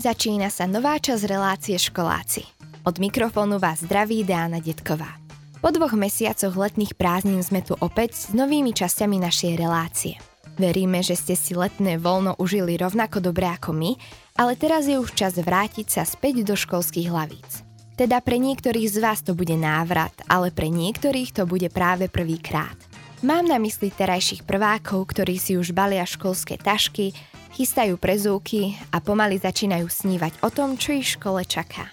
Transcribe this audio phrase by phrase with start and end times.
[0.00, 2.48] Začína sa nová časť relácie Školáci.
[2.88, 5.20] Od mikrofónu vás zdraví Diana Detková.
[5.60, 10.16] Po dvoch mesiacoch letných prázdnin sme tu opäť s novými časťami našej relácie.
[10.56, 13.92] Veríme, že ste si letné voľno užili rovnako dobre ako my,
[14.40, 17.60] ale teraz je už čas vrátiť sa späť do školských hlavíc.
[17.92, 22.72] Teda pre niektorých z vás to bude návrat, ale pre niektorých to bude práve prvýkrát.
[23.20, 27.12] Mám na mysli terajších prvákov, ktorí si už balia školské tašky,
[27.54, 31.90] chystajú prezúky a pomaly začínajú snívať o tom, čo ich škole čaká.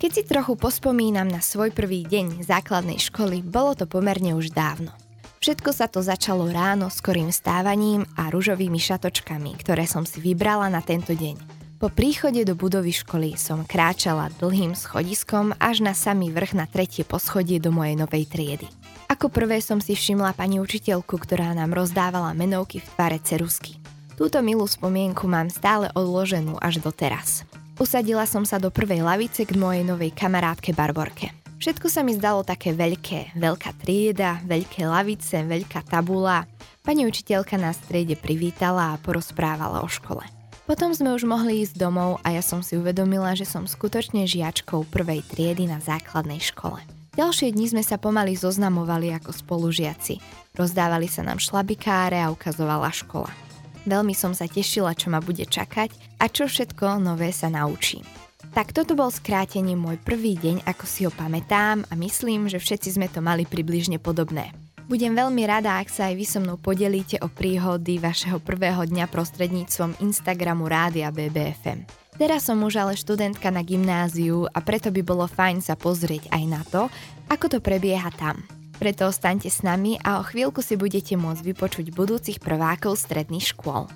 [0.00, 4.96] Keď si trochu pospomínam na svoj prvý deň základnej školy, bolo to pomerne už dávno.
[5.40, 10.84] Všetko sa to začalo ráno skorým stávaním a ružovými šatočkami, ktoré som si vybrala na
[10.84, 11.60] tento deň.
[11.80, 17.08] Po príchode do budovy školy som kráčala dlhým schodiskom až na samý vrch na tretie
[17.08, 18.68] poschodie do mojej novej triedy.
[19.08, 23.79] Ako prvé som si všimla pani učiteľku, ktorá nám rozdávala menovky v tvare cerusky.
[24.20, 27.48] Túto milú spomienku mám stále odloženú až doteraz.
[27.80, 31.32] Usadila som sa do prvej lavice k mojej novej kamarátke Barborke.
[31.56, 33.32] Všetko sa mi zdalo také veľké.
[33.32, 36.44] Veľká trieda, veľké lavice, veľká tabula.
[36.84, 40.28] Pani učiteľka nás v triede privítala a porozprávala o škole.
[40.68, 44.84] Potom sme už mohli ísť domov a ja som si uvedomila, že som skutočne žiačkou
[44.92, 46.84] prvej triedy na základnej škole.
[47.16, 50.20] Ďalšie dni sme sa pomaly zoznamovali ako spolužiaci.
[50.52, 53.49] Rozdávali sa nám šlabikáre a ukazovala škola.
[53.88, 58.04] Veľmi som sa tešila, čo ma bude čakať a čo všetko nové sa naučím.
[58.50, 62.98] Tak toto bol skrátenie môj prvý deň, ako si ho pamätám a myslím, že všetci
[62.98, 64.50] sme to mali približne podobné.
[64.90, 69.06] Budem veľmi rada, ak sa aj vy so mnou podelíte o príhody vašeho prvého dňa
[69.06, 71.86] prostredníctvom Instagramu Rádia BBFM.
[72.18, 76.42] Teraz som už ale študentka na gymnáziu a preto by bolo fajn sa pozrieť aj
[76.42, 76.90] na to,
[77.30, 78.42] ako to prebieha tam.
[78.80, 83.92] Preto ostaňte s nami a o chvíľku si budete môcť vypočuť budúcich prvákov stredných škôl.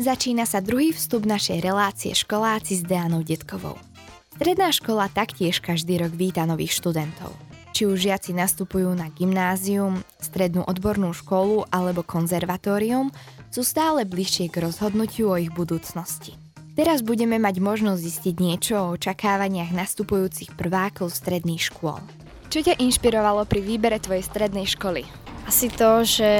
[0.00, 3.76] Začína sa druhý vstup našej relácie školáci s Deanou Detkovou.
[4.32, 7.36] Stredná škola taktiež každý rok víta nových študentov.
[7.76, 13.12] Či už žiaci nastupujú na gymnázium, strednú odbornú školu alebo konzervatórium,
[13.52, 16.34] sú stále bližšie k rozhodnutiu o ich budúcnosti.
[16.74, 22.02] Teraz budeme mať možnosť zistiť niečo o očakávaniach nastupujúcich prvákov stredných škôl.
[22.54, 25.02] Čo ťa inšpirovalo pri výbere tvojej strednej školy?
[25.42, 26.30] Asi to, že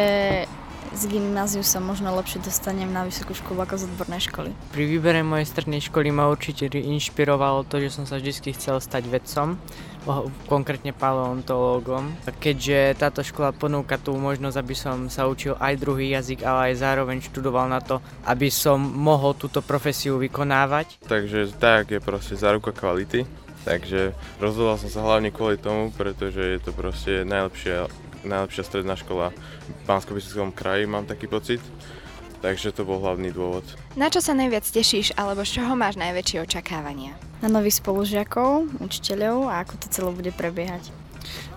[0.95, 4.55] z gymnáziu sa možno lepšie dostanem na vysokú školu ako z odbornej školy.
[4.71, 9.11] Pri výbere mojej strednej školy ma určite inšpirovalo to, že som sa vždy chcel stať
[9.11, 9.59] vedcom,
[10.47, 12.15] konkrétne paleontológom.
[12.39, 16.75] Keďže táto škola ponúka tú možnosť, aby som sa učil aj druhý jazyk, ale aj
[16.79, 20.95] zároveň študoval na to, aby som mohol túto profesiu vykonávať.
[21.11, 23.27] Takže tak je proste záruka kvality
[23.63, 27.87] Takže rozhodol som sa hlavne kvôli tomu, pretože je to proste najlepšia,
[28.27, 30.13] najlepšia stredná škola v bansko
[30.53, 31.63] kraji, mám taký pocit.
[32.45, 33.65] Takže to bol hlavný dôvod.
[33.97, 37.17] Na čo sa najviac tešíš, alebo z čoho máš najväčšie očakávania?
[37.41, 40.93] Na nových spolužiakov, učiteľov a ako to celé bude prebiehať.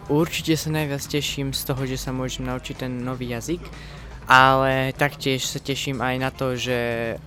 [0.07, 3.59] Určite sa najviac teším z toho, že sa môžem naučiť ten nový jazyk,
[4.31, 6.79] ale taktiež sa teším aj na to, že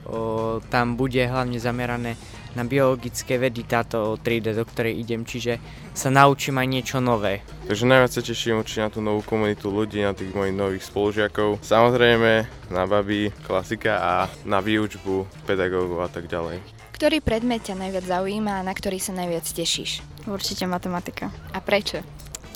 [0.09, 2.17] o, tam bude hlavne zamerané
[2.55, 5.59] na biologické vedy táto 3D, do ktorej idem, čiže
[5.95, 7.43] sa naučím aj niečo nové.
[7.71, 11.63] Takže najviac sa teším určite na tú novú komunitu ľudí, na tých mojich nových spolužiakov.
[11.63, 12.33] Samozrejme
[12.71, 14.13] na baby, klasika a
[14.47, 16.59] na výučbu pedagógov a tak ďalej.
[17.01, 20.05] Ktorý predmet ťa najviac zaujíma a na ktorý sa najviac tešíš?
[20.29, 21.33] Určite matematika.
[21.57, 22.05] A prečo?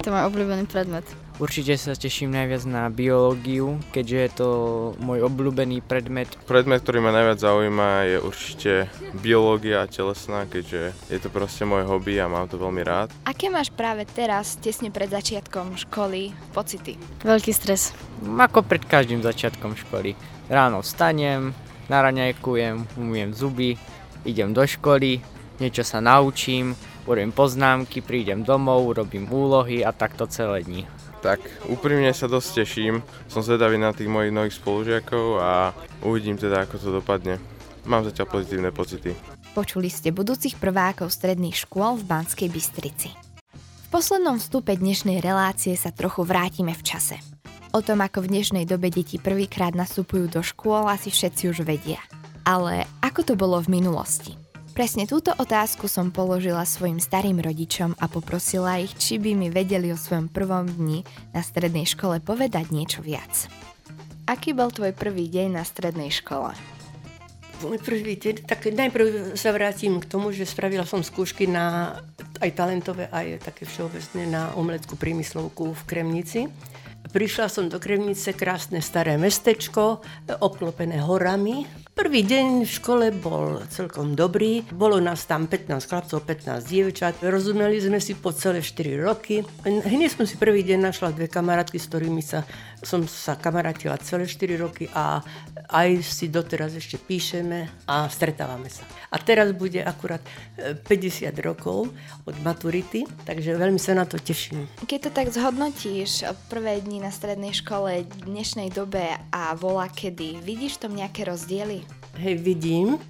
[0.03, 1.07] To je môj obľúbený predmet.
[1.35, 4.49] Určite sa teším najviac na biológiu, keďže je to
[5.03, 6.31] môj obľúbený predmet.
[6.47, 8.73] Predmet, ktorý ma najviac zaujíma je určite
[9.19, 13.11] biológia telesná, keďže je to proste môj hobby a mám to veľmi rád.
[13.27, 16.95] Aké máš práve teraz, tesne pred začiatkom školy, pocity?
[17.27, 17.91] Veľký stres.
[18.23, 20.15] Ako pred každým začiatkom školy.
[20.47, 21.51] Ráno vstanem,
[21.91, 23.75] naraňajkujem, umiem zuby,
[24.23, 25.19] idem do školy,
[25.59, 30.83] niečo sa naučím, urobím poznámky, prídem domov, robím úlohy a takto celé dní.
[31.25, 31.41] Tak
[31.73, 33.01] úprimne sa dosť teším,
[33.33, 35.73] som zvedavý na tých mojich nových spolužiakov a
[36.05, 37.41] uvidím teda, ako to dopadne.
[37.89, 39.17] Mám zatiaľ pozitívne pocity.
[39.57, 43.09] Počuli ste budúcich prvákov stredných škôl v Banskej Bystrici.
[43.55, 47.17] V poslednom vstupe dnešnej relácie sa trochu vrátime v čase.
[47.73, 52.03] O tom, ako v dnešnej dobe deti prvýkrát nastupujú do škôl, asi všetci už vedia.
[52.45, 54.44] Ale ako to bolo v minulosti?
[54.75, 59.95] Presne túto otázku som položila svojim starým rodičom a poprosila ich, či by mi vedeli
[59.95, 63.47] o svojom prvom dni na strednej škole povedať niečo viac.
[64.27, 66.59] Aký bol tvoj prvý deň na strednej škole?
[67.63, 71.95] Môj prvý deň, tak najprv sa vrátim k tomu, že spravila som skúšky na
[72.43, 76.51] aj talentové, aj také všeobecné na umeleckú prímyslovku v Kremnici.
[77.15, 80.03] Prišla som do Kremnice, krásne staré mestečko,
[80.43, 81.63] obklopené horami,
[81.95, 84.67] Prvý deň v škole bol celkom dobrý.
[84.75, 87.23] Bolo nás tam 15 chlapcov, 15 dievčat.
[87.23, 89.47] Rozumeli sme si po celé 4 roky.
[89.63, 92.43] Hneď som si prvý deň našla dve kamarátky, s ktorými sa,
[92.85, 95.25] som sa kamarátila celé 4 roky a
[95.73, 98.85] aj si doteraz ešte píšeme a stretávame sa.
[99.11, 100.21] A teraz bude akurát
[100.57, 101.91] 50 e, rokov
[102.29, 104.69] od maturity, takže veľmi sa na to teším.
[104.85, 110.45] Keď to tak zhodnotíš, prvé dni na strednej škole v dnešnej dobe a volá kedy,
[110.45, 111.83] vidíš tam nejaké rozdiely?
[112.21, 113.01] Hej, vidím.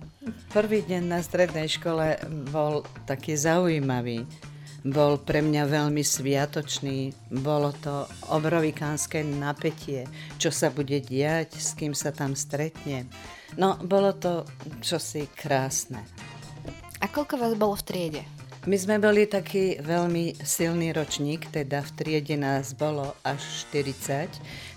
[0.56, 2.16] Prvý deň na strednej škole
[2.48, 4.24] bol taký zaujímavý.
[4.84, 7.16] Bol pre mňa veľmi sviatočný.
[7.32, 10.04] Bolo to obrovikánske napätie,
[10.36, 13.08] čo sa bude diať, s kým sa tam stretnem.
[13.56, 14.44] No, bolo to
[14.84, 16.04] čosi krásne.
[17.00, 18.22] A koľko vás bolo v triede?
[18.64, 24.28] My sme boli taký veľmi silný ročník, teda v triede nás bolo až 40.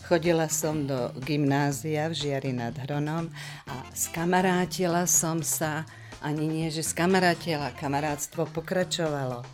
[0.04, 3.32] Chodila som do gymnázia v Žiari nad Hronom
[3.64, 5.88] a skamarátila som sa,
[6.22, 9.46] ani nie, že skamarátila, kamarátstvo pokračovalo.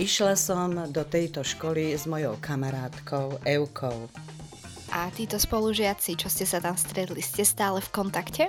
[0.00, 4.08] Išla som do tejto školy s mojou kamarátkou Eukou.
[4.92, 8.44] A títo spolužiaci, čo ste sa tam stretli, ste stále v kontakte?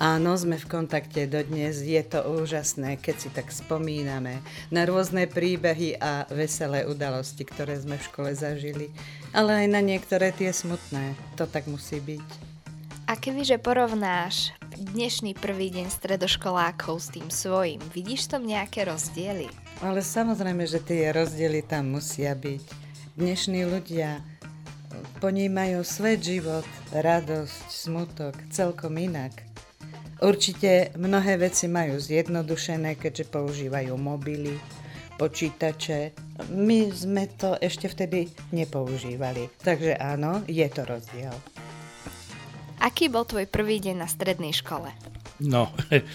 [0.00, 4.40] Áno, sme v kontakte dodnes, je to úžasné, keď si tak spomíname
[4.72, 8.88] na rôzne príbehy a veselé udalosti, ktoré sme v škole zažili,
[9.36, 11.12] ale aj na niektoré tie smutné.
[11.36, 12.28] To tak musí byť.
[13.06, 19.52] A kebyže porovnáš dnešný prvý deň stredoškolákov s tým svojím, vidíš tam nejaké rozdiely?
[19.84, 22.64] Ale samozrejme, že tie rozdiely tam musia byť.
[23.20, 24.24] Dnešní ľudia
[25.20, 26.64] ponímajú svet, život,
[26.96, 29.44] radosť, smutok celkom inak.
[30.24, 34.56] Určite mnohé veci majú zjednodušené, keďže používajú mobily,
[35.20, 36.16] počítače.
[36.56, 39.52] My sme to ešte vtedy nepoužívali.
[39.60, 41.36] Takže áno, je to rozdiel.
[42.80, 44.90] Aký bol tvoj prvý deň na strednej škole?
[45.44, 45.70] No,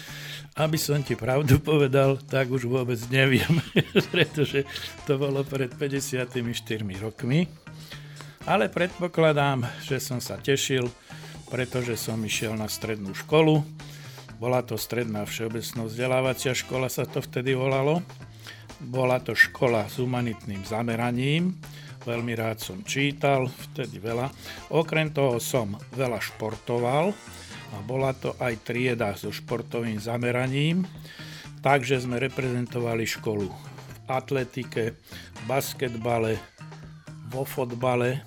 [0.66, 3.62] aby som ti pravdu povedal, tak už vôbec neviem,
[4.14, 4.66] pretože
[5.06, 6.34] to bolo pred 54
[7.00, 7.48] rokmi.
[8.46, 10.90] Ale predpokladám, že som sa tešil,
[11.50, 13.66] pretože som išiel na strednú školu
[14.36, 18.04] bola to stredná všeobecná vzdelávacia škola, sa to vtedy volalo.
[18.84, 21.56] Bola to škola s humanitným zameraním.
[22.06, 24.30] Veľmi rád som čítal, vtedy veľa.
[24.72, 27.10] Okrem toho som veľa športoval
[27.74, 30.86] a bola to aj trieda so športovým zameraním.
[31.66, 34.94] Takže sme reprezentovali školu v atletike,
[35.34, 36.38] v basketbale,
[37.34, 38.22] vo fotbale.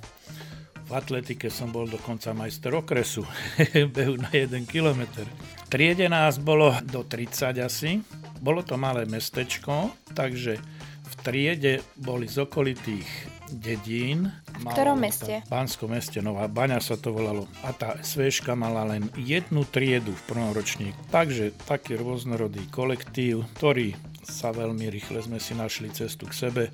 [0.88, 3.22] V atletike som bol dokonca majster okresu,
[3.94, 5.28] behu na 1 kilometr
[5.68, 8.00] triede nás bolo do 30 asi.
[8.40, 10.56] Bolo to malé mestečko, takže
[11.04, 14.32] v triede boli z okolitých dedín.
[14.60, 15.40] v ktorom meste?
[15.44, 17.48] V Banskom meste, Nová Baňa sa to volalo.
[17.64, 20.98] A tá SVŠka mala len jednu triedu v prvom ročníku.
[21.08, 23.96] Takže taký rôznorodý kolektív, ktorý
[24.28, 26.64] sa veľmi rýchle sme si našli cestu k sebe,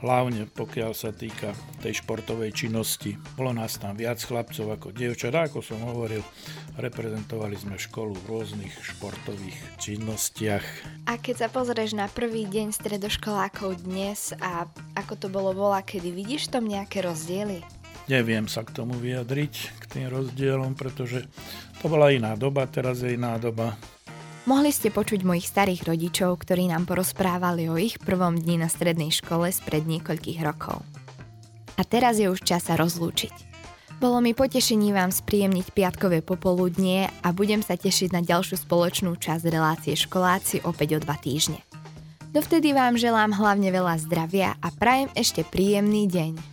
[0.00, 1.52] hlavne pokiaľ sa týka
[1.84, 3.14] tej športovej činnosti.
[3.36, 6.24] Bolo nás tam viac chlapcov ako dievčat, ako som hovoril,
[6.80, 10.64] reprezentovali sme školu v rôznych športových činnostiach.
[11.06, 14.64] A keď sa pozrieš na prvý deň stredoškolákov dnes a
[14.96, 17.60] ako to bolo vola, kedy vidíš tam nejaké rozdiely?
[18.10, 21.22] Neviem sa k tomu vyjadriť, k tým rozdielom, pretože
[21.78, 23.78] to bola iná doba, teraz je iná doba.
[24.42, 29.14] Mohli ste počuť mojich starých rodičov, ktorí nám porozprávali o ich prvom dni na strednej
[29.14, 30.82] škole spred niekoľkých rokov.
[31.78, 33.54] A teraz je už čas sa rozlúčiť.
[34.02, 39.46] Bolo mi potešením vám spríjemniť piatkové popoludnie a budem sa tešiť na ďalšiu spoločnú časť
[39.46, 41.62] relácie školáci opäť o dva týždne.
[42.34, 46.51] Dovtedy vám želám hlavne veľa zdravia a prajem ešte príjemný deň.